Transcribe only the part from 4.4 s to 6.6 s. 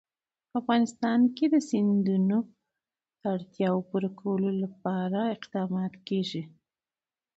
لپاره اقدامات کېږي.